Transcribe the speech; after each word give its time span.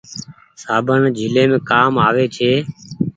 سابڻ 0.61 0.99
جھليم 1.17 1.51
ڪآم 1.69 1.93
آوي 2.07 2.25
ڇي۔ 2.35 2.51